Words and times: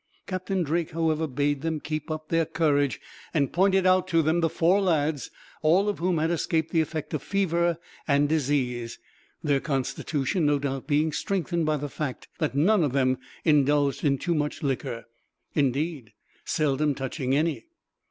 Captain 0.25 0.63
Drake, 0.63 0.89
however, 0.93 1.27
bade 1.27 1.61
them 1.61 1.79
keep 1.79 2.09
up 2.09 2.29
their 2.29 2.47
courage, 2.47 2.99
and 3.35 3.53
pointed 3.53 3.85
out 3.85 4.07
to 4.07 4.23
them 4.23 4.41
the 4.41 4.49
four 4.49 4.81
lads, 4.81 5.29
all 5.61 5.87
of 5.87 5.99
whom 5.99 6.17
had 6.17 6.31
escaped 6.31 6.71
the 6.71 6.81
effect 6.81 7.13
of 7.13 7.21
fever 7.21 7.77
and 8.07 8.27
disease, 8.27 8.97
their 9.43 9.59
constitution, 9.59 10.43
no 10.47 10.57
doubt, 10.57 10.87
being 10.87 11.11
strengthened 11.11 11.67
by 11.67 11.77
the 11.77 11.87
fact 11.87 12.27
that 12.39 12.55
none 12.55 12.83
of 12.83 12.93
them 12.93 13.19
indulged 13.45 14.03
in 14.03 14.17
too 14.17 14.33
much 14.33 14.63
liquor; 14.63 15.05
indeed, 15.53 16.13
seldom 16.45 16.95
touching 16.95 17.35
any. 17.35 17.65